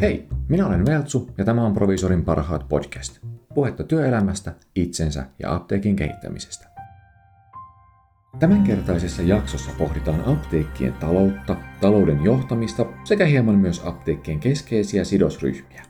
[0.00, 3.18] Hei, minä olen Veltsu ja tämä on Provisorin parhaat podcast.
[3.54, 6.68] Puhetta työelämästä, itsensä ja apteekin kehittämisestä.
[8.38, 15.82] Tämänkertaisessa jaksossa pohditaan apteekkien taloutta, talouden johtamista sekä hieman myös apteekkien keskeisiä sidosryhmiä.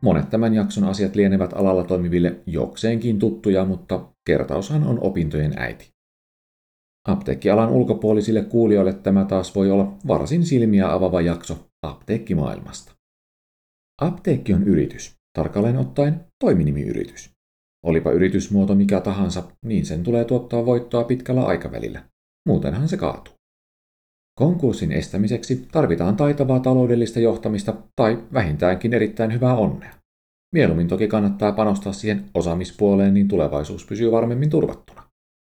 [0.00, 5.90] Monet tämän jakson asiat lienevät alalla toimiville jokseenkin tuttuja, mutta kertaushan on opintojen äiti.
[7.08, 13.03] Apteekkialan ulkopuolisille kuulijoille tämä taas voi olla varsin silmiä avava jakso apteekkimaailmasta.
[14.04, 17.30] Apteekki on yritys, tarkalleen ottaen toiminimiyritys.
[17.86, 22.02] Olipa yritysmuoto mikä tahansa, niin sen tulee tuottaa voittoa pitkällä aikavälillä.
[22.48, 23.34] Muutenhan se kaatuu.
[24.38, 29.94] Konkurssin estämiseksi tarvitaan taitavaa taloudellista johtamista tai vähintäänkin erittäin hyvää onnea.
[30.54, 35.02] Mieluummin toki kannattaa panostaa siihen osaamispuoleen, niin tulevaisuus pysyy varmemmin turvattuna.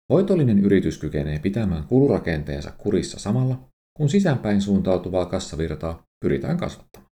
[0.09, 3.59] Voitollinen yritys kykenee pitämään kulurakenteensa kurissa samalla,
[3.97, 7.08] kun sisäänpäin suuntautuvaa kassavirtaa pyritään kasvattamaan.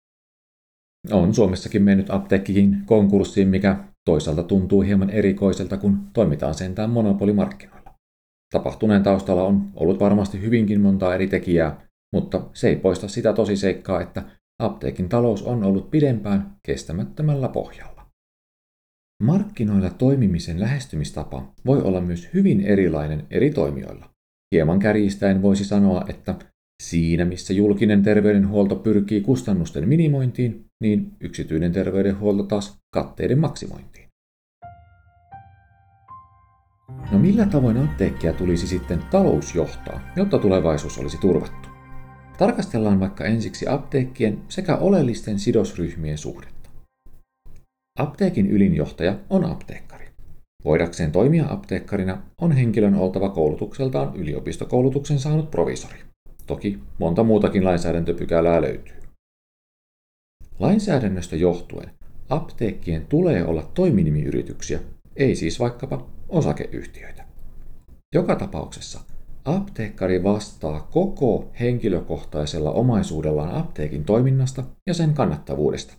[1.12, 7.94] On Suomessakin mennyt apteekkikin konkurssiin, mikä toisaalta tuntuu hieman erikoiselta, kun toimitaan sentään monopolimarkkinoilla.
[8.54, 14.02] Tapahtuneen taustalla on ollut varmasti hyvinkin montaa eri tekijää, mutta se ei poista sitä tosiseikkaa,
[14.02, 14.24] että
[14.60, 18.06] apteekin talous on ollut pidempään kestämättömällä pohjalla.
[19.24, 24.10] Markkinoilla toimimisen lähestymistapa voi olla myös hyvin erilainen eri toimijoilla.
[24.56, 26.36] Hieman kärjistäen voisi sanoa, että
[26.82, 34.08] siinä missä julkinen terveydenhuolto pyrkii kustannusten minimointiin, niin yksityinen terveydenhuolto taas katteiden maksimointiin.
[37.12, 41.70] No millä tavoin apteekkia tulisi sitten talous johtaa, jotta tulevaisuus olisi turvattu?
[42.38, 46.70] Tarkastellaan vaikka ensiksi apteekkien sekä oleellisten sidosryhmien suhdetta.
[48.00, 50.06] Apteekin ylinjohtaja on apteekkari.
[50.66, 56.11] Voidakseen toimia apteekkarina on henkilön oltava koulutukseltaan yliopistokoulutuksen saanut provisori.
[56.52, 58.96] Toki monta muutakin lainsäädäntöpykälää löytyy.
[60.60, 61.92] Lainsäädännöstä johtuen
[62.30, 64.80] apteekkien tulee olla toiminimiyrityksiä,
[65.16, 67.26] ei siis vaikkapa osakeyhtiöitä.
[68.16, 69.00] Joka tapauksessa
[69.46, 75.94] apteekkari vastaa koko henkilökohtaisella omaisuudellaan apteekin toiminnasta ja sen kannattavuudesta.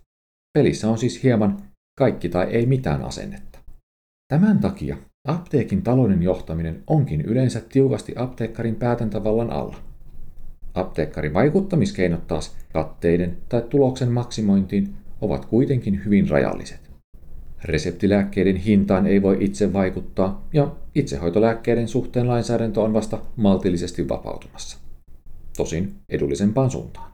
[0.59, 1.63] Pelissä on siis hieman
[1.99, 3.59] kaikki tai ei mitään asennetta.
[4.29, 4.97] Tämän takia
[5.29, 9.92] apteekin talouden johtaminen onkin yleensä tiukasti apteekkarin päätäntävallan alla.
[10.75, 16.91] Apteekkarin vaikuttamiskeinot taas katteiden tai tuloksen maksimointiin ovat kuitenkin hyvin rajalliset.
[17.65, 24.79] Reseptilääkkeiden hintaan ei voi itse vaikuttaa ja itsehoitolääkkeiden suhteen lainsäädäntö on vasta maltillisesti vapautumassa.
[25.57, 27.13] Tosin edullisempaan suuntaan.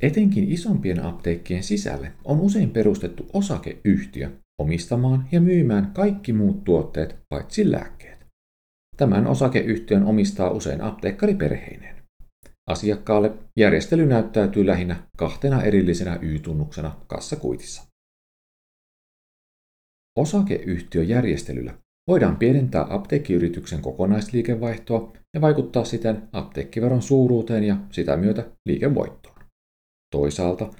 [0.00, 7.70] Etenkin isompien apteekkien sisälle on usein perustettu osakeyhtiö omistamaan ja myymään kaikki muut tuotteet paitsi
[7.70, 8.26] lääkkeet.
[8.96, 12.01] Tämän osakeyhtiön omistaa usein apteekkari perheineen.
[12.66, 17.82] Asiakkaalle järjestely näyttäytyy lähinnä kahtena erillisenä Y-tunnuksena kassakuitissa.
[20.18, 21.74] Osakeyhtiöjärjestelyllä
[22.08, 29.36] voidaan pienentää apteekkiyrityksen kokonaisliikevaihtoa ja vaikuttaa siten apteekkiveron suuruuteen ja sitä myötä liikevoittoon.
[30.10, 30.70] Toisaalta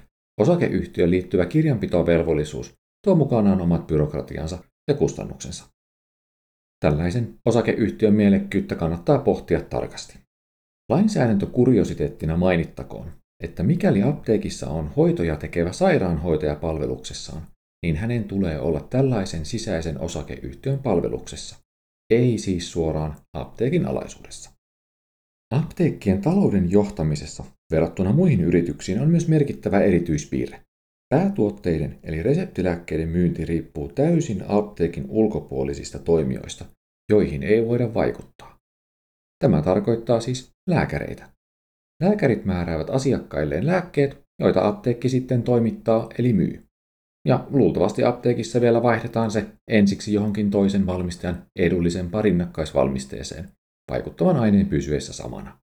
[0.41, 2.73] osakeyhtiöön liittyvä kirjanpitovelvollisuus
[3.05, 5.65] tuo mukanaan omat byrokratiansa ja kustannuksensa.
[6.79, 10.22] Tällaisen osakeyhtiön mielekkyyttä kannattaa pohtia tarkasti.
[10.89, 13.11] Lainsäädäntö kuriositeettina mainittakoon,
[13.43, 17.47] että mikäli apteekissa on hoitoja tekevä sairaanhoitaja palveluksessaan,
[17.85, 21.55] niin hänen tulee olla tällaisen sisäisen osakeyhtiön palveluksessa,
[22.09, 24.51] ei siis suoraan apteekin alaisuudessa.
[25.53, 30.61] Apteekkien talouden johtamisessa verrattuna muihin yrityksiin on myös merkittävä erityispiirre.
[31.09, 36.65] Päätuotteiden eli reseptilääkkeiden myynti riippuu täysin apteekin ulkopuolisista toimijoista,
[37.11, 38.57] joihin ei voida vaikuttaa.
[39.43, 41.29] Tämä tarkoittaa siis lääkäreitä.
[42.01, 46.63] Lääkärit määräävät asiakkailleen lääkkeet, joita apteekki sitten toimittaa eli myy.
[47.27, 53.49] Ja luultavasti apteekissa vielä vaihdetaan se ensiksi johonkin toisen valmistajan edullisen rinnakkaisvalmisteeseen,
[53.91, 55.59] vaikuttavan aineen pysyessä samana.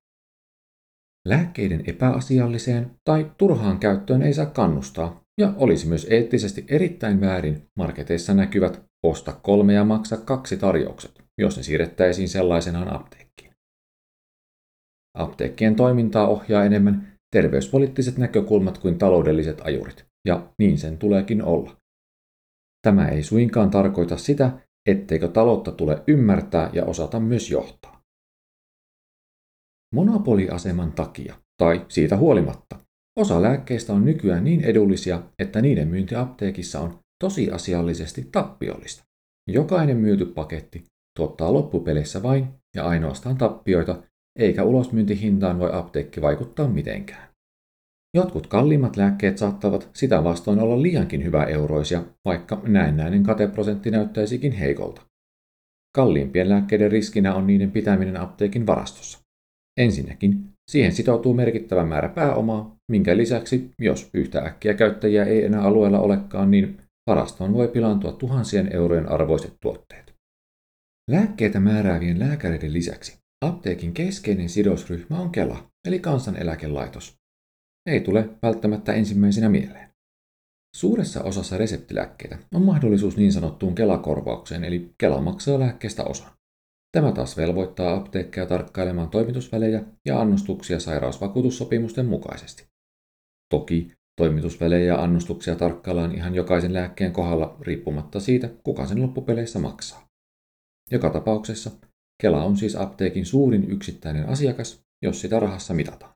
[1.29, 8.35] Lääkkeiden epäasialliseen tai turhaan käyttöön ei saa kannustaa, ja olisi myös eettisesti erittäin väärin marketeissa
[8.35, 13.50] näkyvät osta kolme ja maksa kaksi tarjoukset, jos ne siirrettäisiin sellaisenaan apteekkiin.
[15.15, 21.77] Apteekkien toimintaa ohjaa enemmän terveyspoliittiset näkökulmat kuin taloudelliset ajurit, ja niin sen tuleekin olla.
[22.83, 24.53] Tämä ei suinkaan tarkoita sitä,
[24.89, 28.01] etteikö taloutta tule ymmärtää ja osata myös johtaa.
[29.95, 32.77] Monopoliaseman takia, tai siitä huolimatta,
[33.19, 39.05] osa lääkkeistä on nykyään niin edullisia, että niiden myynti apteekissa on tosiasiallisesti tappiollista.
[39.49, 40.85] Jokainen myyty paketti
[41.17, 44.03] tuottaa loppupeleissä vain ja ainoastaan tappioita,
[44.41, 47.29] eikä ulosmyyntihintaan voi apteekki vaikuttaa mitenkään.
[48.15, 55.03] Jotkut kalliimmat lääkkeet saattavat sitä vastoin olla liiankin hyvä euroisia, vaikka näennäinen kateprosentti näyttäisikin heikolta.
[55.97, 59.19] Kalliimpien lääkkeiden riskinä on niiden pitäminen apteekin varastossa.
[59.81, 66.01] Ensinnäkin siihen sitoutuu merkittävä määrä pääomaa, minkä lisäksi, jos yhtä äkkiä käyttäjiä ei enää alueella
[66.01, 70.15] olekaan, niin varastoon voi pilaantua tuhansien eurojen arvoiset tuotteet.
[71.11, 77.15] Lääkkeitä määräävien lääkäreiden lisäksi apteekin keskeinen sidosryhmä on Kela, eli kansaneläkelaitos.
[77.87, 79.91] Ei tule välttämättä ensimmäisenä mieleen.
[80.77, 86.31] Suuressa osassa reseptilääkkeitä on mahdollisuus niin sanottuun Kelakorvaukseen, eli Kela maksaa lääkkeestä osan.
[86.93, 92.67] Tämä taas velvoittaa apteekkeja tarkkailemaan toimitusvälejä ja annostuksia sairausvakuutussopimusten mukaisesti.
[93.51, 100.07] Toki toimitusvälejä ja annostuksia tarkkaillaan ihan jokaisen lääkkeen kohdalla riippumatta siitä, kuka sen loppupeleissä maksaa.
[100.91, 101.71] Joka tapauksessa
[102.21, 106.13] Kela on siis apteekin suurin yksittäinen asiakas, jos sitä rahassa mitataan.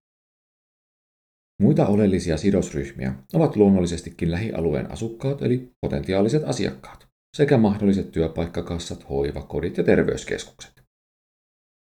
[1.62, 7.06] Muita oleellisia sidosryhmiä ovat luonnollisestikin lähialueen asukkaat eli potentiaaliset asiakkaat
[7.36, 10.82] sekä mahdolliset työpaikkakassat, hoivakodit ja terveyskeskukset.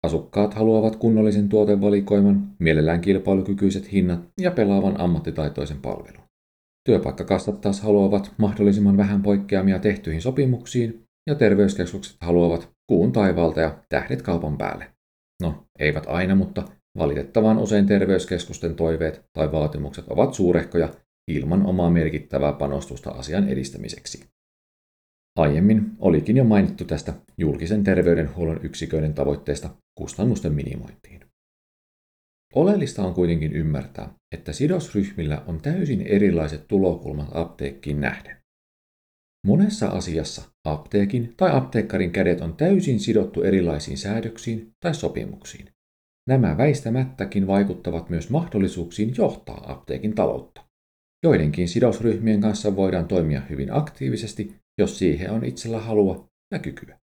[0.06, 6.24] Asukkaat haluavat kunnollisen tuotevalikoiman, mielellään kilpailukykyiset hinnat ja pelaavan ammattitaitoisen palvelun.
[6.84, 14.22] Työpaikkakassat taas haluavat mahdollisimman vähän poikkeamia tehtyihin sopimuksiin ja terveyskeskukset haluavat kuun taivaalta ja tähdet
[14.22, 14.92] kaupan päälle.
[15.42, 16.64] No, eivät aina, mutta
[16.98, 20.90] valitettavan usein terveyskeskusten toiveet tai vaatimukset ovat suurehkoja
[21.28, 24.26] ilman omaa merkittävää panostusta asian edistämiseksi.
[25.36, 31.22] Aiemmin olikin jo mainittu tästä julkisen terveydenhuollon yksiköiden tavoitteesta kustannusten minimointiin.
[32.54, 38.38] Oleellista on kuitenkin ymmärtää, että sidosryhmillä on täysin erilaiset tulokulmat apteekkiin nähden.
[39.46, 45.66] Monessa asiassa apteekin tai apteekkarin kädet on täysin sidottu erilaisiin säädöksiin tai sopimuksiin.
[46.28, 50.62] Nämä väistämättäkin vaikuttavat myös mahdollisuuksiin johtaa apteekin taloutta.
[51.24, 57.00] Joidenkin sidosryhmien kanssa voidaan toimia hyvin aktiivisesti jos siihen on itsellä halua ja kykyä.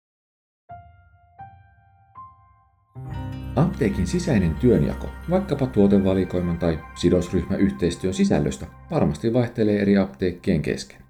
[3.56, 11.07] Apteekin sisäinen työnjako, vaikkapa tuotevalikoiman tai sidosryhmäyhteistyön sisällöstä, varmasti vaihtelee eri apteekkien kesken.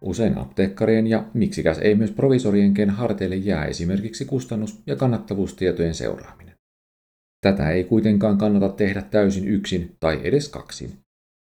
[0.00, 6.54] Usein apteekkarien ja miksikäs ei myös provisorienkin harteille jää esimerkiksi kustannus- ja kannattavuustietojen seuraaminen.
[7.40, 10.92] Tätä ei kuitenkaan kannata tehdä täysin yksin tai edes kaksin.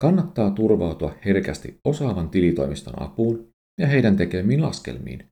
[0.02, 3.48] Kannattaa turvautua herkästi osaavan tilitoimiston apuun
[3.80, 5.26] ja heidän tekemiin laskelmiin.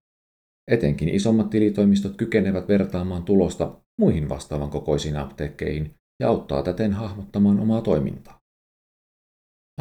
[0.72, 7.82] Etenkin isommat tilitoimistot kykenevät vertaamaan tulosta muihin vastaavan kokoisiin apteekkeihin ja auttaa täten hahmottamaan omaa
[7.82, 8.40] toimintaa.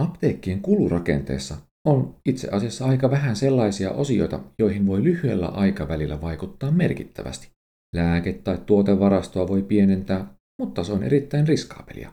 [0.01, 1.57] Apteekkien kulurakenteessa
[1.89, 7.51] on itse asiassa aika vähän sellaisia osioita, joihin voi lyhyellä aikavälillä vaikuttaa merkittävästi.
[7.97, 12.13] Lääke- tai tuotevarastoa voi pienentää, mutta se on erittäin riskaapelia.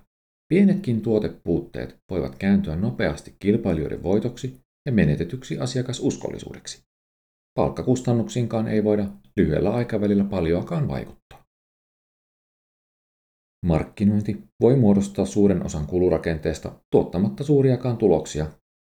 [0.50, 6.84] Pienetkin tuotepuutteet voivat kääntyä nopeasti kilpailijoiden voitoksi ja menetetyksi asiakasuskollisuudeksi.
[7.56, 9.08] Palkkakustannuksiinkaan ei voida
[9.38, 11.46] lyhyellä aikavälillä paljoakaan vaikuttaa.
[13.66, 18.46] Markkinointi voi muodostaa suuren osan kulurakenteesta tuottamatta suuriakaan tuloksia.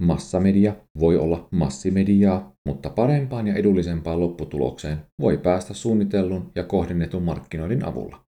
[0.04, 7.86] Massamedia voi olla massimediaa, mutta parempaan ja edullisempaan lopputulokseen voi päästä suunnitellun ja kohdennetun markkinoinnin
[7.86, 8.26] avulla.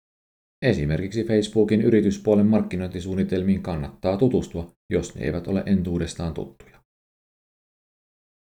[0.66, 6.84] Esimerkiksi Facebookin yrityspuolen markkinointisuunnitelmiin kannattaa tutustua, jos ne eivät ole entuudestaan tuttuja.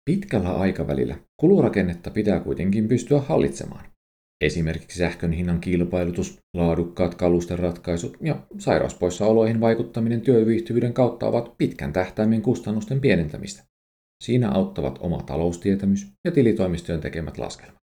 [0.05, 3.92] Pitkällä aikavälillä kulurakennetta pitää kuitenkin pystyä hallitsemaan.
[4.43, 13.01] Esimerkiksi sähkön hinnan kilpailutus, laadukkaat kalusteratkaisut ja sairauspoissaoloihin vaikuttaminen työviihtyvyyden kautta ovat pitkän tähtäimen kustannusten
[13.01, 13.63] pienentämistä.
[14.23, 17.77] Siinä auttavat oma taloustietämys ja tilitoimistojen tekemät laskelmat.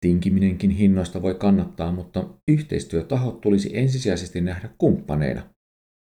[0.00, 5.42] Tinkiminenkin hinnoista voi kannattaa, mutta yhteistyötahot tulisi ensisijaisesti nähdä kumppaneina.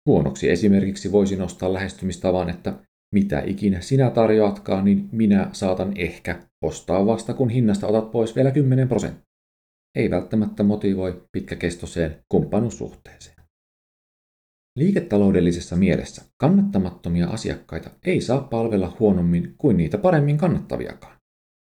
[0.09, 2.75] Huonoksi esimerkiksi voisi nostaa lähestymistavan, että
[3.15, 8.51] mitä ikinä sinä tarjoatkaan, niin minä saatan ehkä ostaa vasta, kun hinnasta otat pois vielä
[8.51, 9.32] 10 prosenttia.
[9.95, 13.37] Ei välttämättä motivoi pitkäkestoiseen kumppanuussuhteeseen.
[14.79, 21.17] Liiketaloudellisessa mielessä kannattamattomia asiakkaita ei saa palvella huonommin kuin niitä paremmin kannattaviakaan.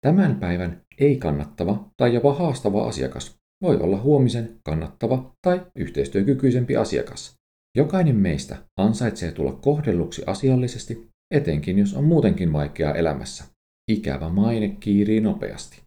[0.01, 7.35] Tämän päivän ei-kannattava tai jopa haastava asiakas voi olla huomisen kannattava tai yhteistyökykyisempi asiakas.
[7.77, 13.45] Jokainen meistä ansaitsee tulla kohdelluksi asiallisesti etenkin jos on muutenkin vaikeaa elämässä.
[13.91, 15.84] Ikävä maine kiirii nopeasti.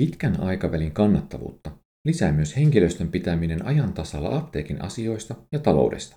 [0.00, 1.70] Pitkän aikavälin kannattavuutta
[2.06, 6.16] lisää myös henkilöstön pitäminen ajan tasalla apteekin asioista ja taloudesta.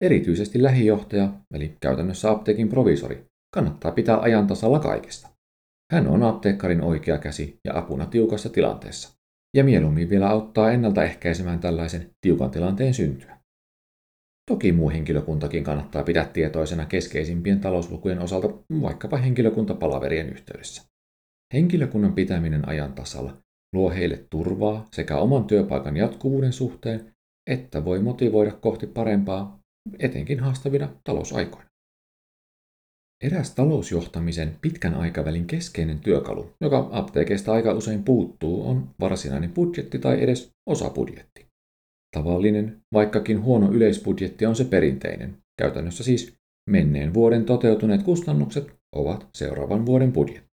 [0.00, 3.24] Erityisesti lähijohtaja, eli käytännössä apteekin provisori,
[3.54, 5.28] kannattaa pitää ajan tasalla kaikesta.
[5.92, 9.18] Hän on apteekkarin oikea käsi ja apuna tiukassa tilanteessa,
[9.56, 13.38] ja mieluummin vielä auttaa ennaltaehkäisemään tällaisen tiukan tilanteen syntyä.
[14.50, 18.48] Toki muu henkilökuntakin kannattaa pitää tietoisena keskeisimpien talouslukujen osalta
[18.82, 20.82] vaikkapa henkilökuntapalaverien yhteydessä.
[21.52, 23.36] Henkilökunnan pitäminen ajan tasalla
[23.72, 27.14] luo heille turvaa sekä oman työpaikan jatkuvuuden suhteen,
[27.50, 29.58] että voi motivoida kohti parempaa,
[29.98, 31.68] etenkin haastavina talousaikoina.
[33.24, 40.22] Eräs talousjohtamisen pitkän aikavälin keskeinen työkalu, joka apteekeista aika usein puuttuu, on varsinainen budjetti tai
[40.22, 41.46] edes osabudjetti.
[42.16, 45.36] Tavallinen, vaikkakin huono yleisbudjetti on se perinteinen.
[45.58, 46.34] Käytännössä siis
[46.70, 50.47] menneen vuoden toteutuneet kustannukset ovat seuraavan vuoden budjetti.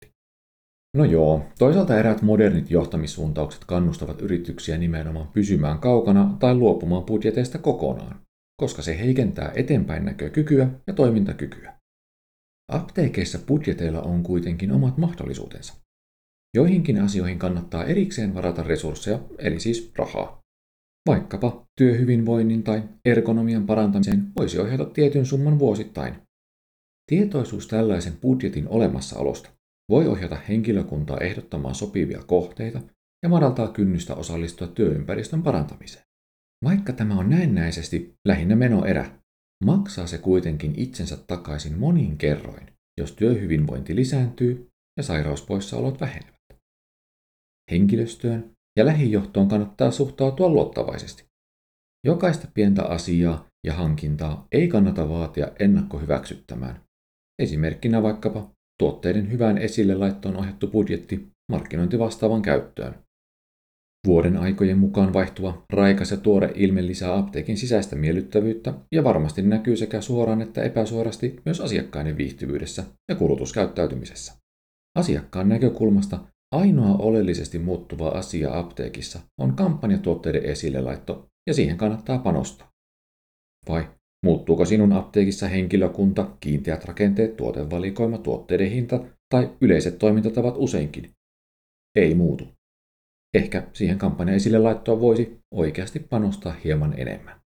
[0.94, 8.20] No joo, toisaalta eräät modernit johtamissuuntaukset kannustavat yrityksiä nimenomaan pysymään kaukana tai luopumaan budjeteista kokonaan,
[8.60, 11.74] koska se heikentää eteenpäin näkökykyä ja toimintakykyä.
[12.72, 15.74] Apteekeissa budjeteilla on kuitenkin omat mahdollisuutensa.
[16.56, 20.40] Joihinkin asioihin kannattaa erikseen varata resursseja, eli siis rahaa.
[21.08, 26.14] Vaikkapa työhyvinvoinnin tai ergonomian parantamiseen voisi ohjata tietyn summan vuosittain.
[27.10, 29.53] Tietoisuus tällaisen budjetin olemassaolosta
[29.90, 32.80] voi ohjata henkilökuntaa ehdottamaan sopivia kohteita
[33.22, 36.04] ja madaltaa kynnystä osallistua työympäristön parantamiseen.
[36.64, 39.18] Vaikka tämä on näennäisesti lähinnä menoerä,
[39.64, 42.66] maksaa se kuitenkin itsensä takaisin monin kerroin,
[43.00, 46.34] jos työhyvinvointi lisääntyy ja sairauspoissaolot vähenevät.
[47.70, 51.24] Henkilöstöön ja lähijohtoon kannattaa suhtautua luottavaisesti.
[52.06, 56.80] Jokaista pientä asiaa ja hankintaa ei kannata vaatia ennakkohyväksyttämään.
[57.38, 62.94] Esimerkkinä vaikkapa tuotteiden hyvään esille laittoon ohjattu budjetti markkinointivastaavan käyttöön.
[64.06, 69.76] Vuoden aikojen mukaan vaihtuva raikas ja tuore ilme lisää apteekin sisäistä miellyttävyyttä ja varmasti näkyy
[69.76, 74.32] sekä suoraan että epäsuorasti myös asiakkaiden viihtyvyydessä ja kulutuskäyttäytymisessä.
[74.98, 76.18] Asiakkaan näkökulmasta
[76.54, 82.68] ainoa oleellisesti muuttuva asia apteekissa on kampanjatuotteiden esille laitto ja siihen kannattaa panostaa.
[83.68, 83.88] Vai
[84.24, 91.10] muuttuuko sinun apteekissa henkilökunta, kiinteät rakenteet, tuotevalikoima, tuotteiden hinta tai yleiset toimintatavat useinkin?
[91.96, 92.48] Ei muutu.
[93.34, 97.40] Ehkä siihen kampanjan esille laittoa voisi oikeasti panostaa hieman enemmän.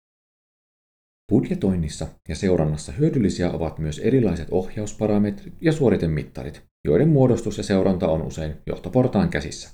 [1.32, 8.22] Budjetoinnissa ja seurannassa hyödyllisiä ovat myös erilaiset ohjausparametrit ja suoritemittarit, joiden muodostus ja seuranta on
[8.22, 9.70] usein johtoportaan käsissä.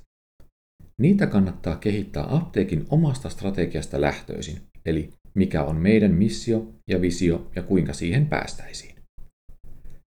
[1.01, 7.63] Niitä kannattaa kehittää apteekin omasta strategiasta lähtöisin, eli mikä on meidän missio ja visio ja
[7.63, 8.95] kuinka siihen päästäisiin.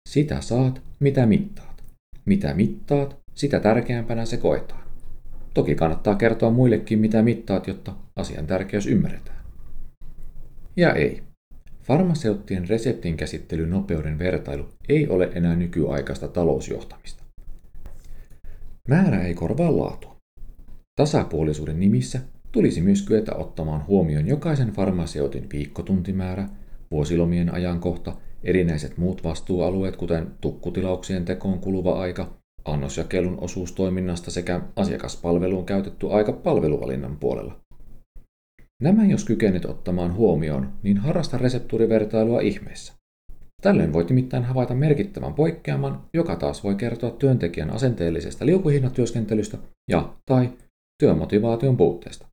[0.09, 1.83] Sitä saat, mitä mittaat.
[2.25, 4.83] Mitä mittaat, sitä tärkeämpänä se koetaan.
[5.53, 9.43] Toki kannattaa kertoa muillekin, mitä mittaat, jotta asian tärkeys ymmärretään.
[10.77, 11.23] Ja ei.
[11.83, 17.23] Farmaseuttien reseptin käsittelynopeuden vertailu ei ole enää nykyaikaista talousjohtamista.
[18.87, 20.17] Määrä ei korvaa laatua.
[20.95, 22.19] Tasapuolisuuden nimissä
[22.53, 26.49] tulisi myös kyetä ottamaan huomioon jokaisen farmaseutin viikkotuntimäärä,
[26.91, 32.33] vuosilomien ajankohta, erinäiset muut vastuualueet, kuten tukkutilauksien tekoon kuluva aika,
[32.65, 37.59] annosjakelun osuus toiminnasta sekä asiakaspalveluun käytetty aika palveluvalinnan puolella.
[38.81, 42.93] Nämä jos kykenet ottamaan huomioon, niin harrasta reseptuurivertailua ihmeessä.
[43.61, 49.57] Tällöin voit nimittäin havaita merkittävän poikkeaman, joka taas voi kertoa työntekijän asenteellisesta liukuhihnatyöskentelystä
[49.89, 50.49] ja tai
[50.99, 52.32] työmotivaation puutteesta.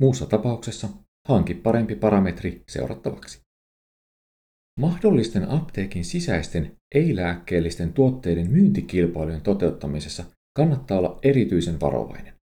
[0.00, 0.88] Muussa tapauksessa
[1.28, 3.40] hanki parempi parametri seurattavaksi.
[4.80, 10.24] Mahdollisten apteekin sisäisten ei-lääkkeellisten tuotteiden myyntikilpailujen toteuttamisessa
[10.56, 12.34] kannattaa olla erityisen varovainen.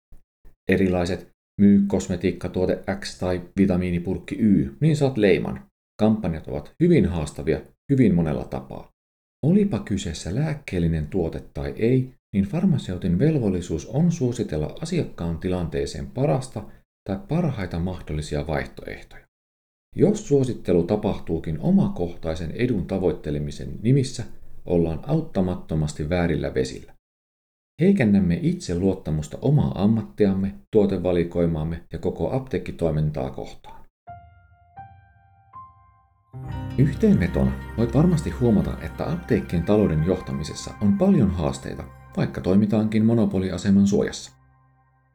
[0.68, 1.28] Erilaiset
[1.60, 5.66] myy kosmetiikkatuote X tai vitamiinipurkki Y, niin saat leiman.
[6.00, 7.60] Kampanjat ovat hyvin haastavia
[7.92, 8.90] hyvin monella tapaa.
[9.46, 16.64] Olipa kyseessä lääkkeellinen tuote tai ei, niin farmaseutin velvollisuus on suositella asiakkaan tilanteeseen parasta
[17.06, 19.26] tai parhaita mahdollisia vaihtoehtoja.
[19.96, 24.24] Jos suosittelu tapahtuukin omakohtaisen edun tavoittelemisen nimissä,
[24.64, 26.92] ollaan auttamattomasti väärillä vesillä.
[27.80, 33.84] Heikennämme itse luottamusta omaa ammattiamme, tuotevalikoimaamme ja koko apteekkitoimintaa kohtaan.
[36.78, 41.84] Yhteenvetona voit varmasti huomata, että apteekkien talouden johtamisessa on paljon haasteita,
[42.16, 44.35] vaikka toimitaankin monopoliaseman suojassa.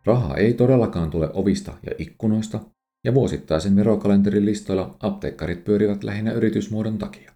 [0.06, 2.60] Raha ei todellakaan tule ovista ja ikkunoista,
[3.06, 7.32] ja vuosittaisen verokalenterin listoilla apteekkarit pyörivät lähinnä yritysmuodon takia.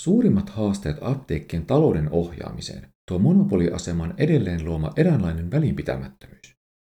[0.00, 6.54] Suurimmat haasteet apteekkien talouden ohjaamiseen tuo monopoliaseman edelleen luoma eräänlainen välinpitämättömyys.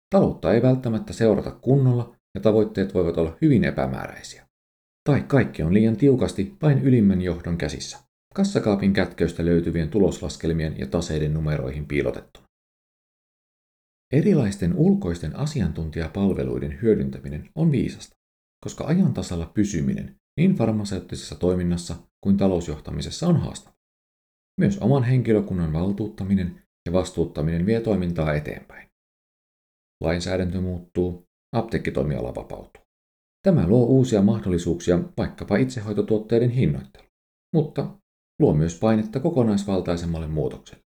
[0.09, 4.47] Taloutta ei välttämättä seurata kunnolla ja tavoitteet voivat olla hyvin epämääräisiä.
[5.03, 7.97] Tai kaikki on liian tiukasti vain ylimmän johdon käsissä,
[8.33, 12.50] kassakaapin kätköistä löytyvien tuloslaskelmien ja taseiden numeroihin piilotettuna.
[14.11, 18.15] Erilaisten ulkoisten asiantuntijapalveluiden hyödyntäminen on viisasta,
[18.63, 23.75] koska ajan tasalla pysyminen niin farmaseuttisessa toiminnassa kuin talousjohtamisessa on haastava.
[24.59, 28.87] Myös oman henkilökunnan valtuuttaminen ja vastuuttaminen vie toimintaa eteenpäin.
[30.03, 32.83] Lainsäädäntö muuttuu, apteekkitoimiala vapautuu.
[33.45, 37.07] Tämä luo uusia mahdollisuuksia vaikkapa itsehoitotuotteiden hinnoittelu,
[37.53, 37.97] mutta
[38.39, 40.83] luo myös painetta kokonaisvaltaisemmalle muutokselle.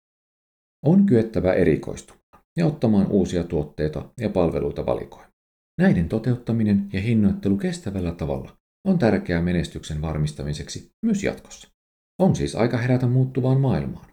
[0.86, 2.23] On kyettävä erikoistumaan
[2.56, 5.32] ja ottamaan uusia tuotteita ja palveluita valikoimaan.
[5.78, 11.68] Näiden toteuttaminen ja hinnoittelu kestävällä tavalla on tärkeää menestyksen varmistamiseksi myös jatkossa.
[12.18, 14.06] On siis aika herätä muuttuvaan maailmaan.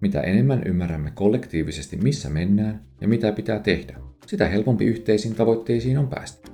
[0.00, 6.08] Mitä enemmän ymmärrämme kollektiivisesti, missä mennään ja mitä pitää tehdä, sitä helpompi yhteisiin tavoitteisiin on
[6.08, 6.50] päästä.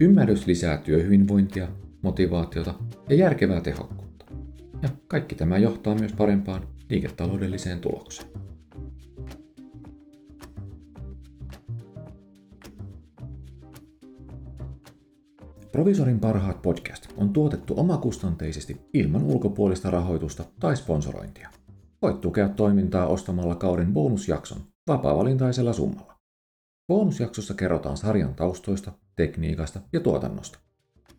[0.00, 1.68] Ymmärrys lisää työhyvinvointia,
[2.02, 2.74] motivaatiota
[3.08, 4.26] ja järkevää tehokkuutta.
[4.82, 8.28] Ja kaikki tämä johtaa myös parempaan liiketaloudelliseen tulokseen.
[15.72, 21.50] Provisorin parhaat podcast on tuotettu omakustanteisesti ilman ulkopuolista rahoitusta tai sponsorointia.
[22.02, 26.16] Voit tukea toimintaa ostamalla kauden bonusjakson vapaa-valintaisella summalla.
[26.88, 30.58] Bonusjaksossa kerrotaan sarjan taustoista, tekniikasta ja tuotannosta.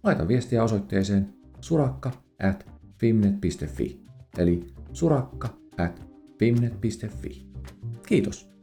[0.03, 2.11] Laita viestiä osoitteeseen surakka
[2.49, 2.65] at
[2.99, 4.01] fimnet.fi
[4.37, 6.07] eli surakka at
[6.39, 7.47] fimnet.fi.
[8.07, 8.56] Kiitos!